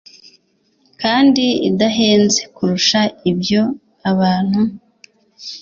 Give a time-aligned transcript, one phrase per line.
[1.01, 3.01] kandi idahenze kurusha
[3.31, 3.61] ibyo
[4.11, 4.61] abantu